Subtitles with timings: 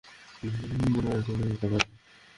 [0.93, 1.91] মনে হয় না তুই এটা পারবি।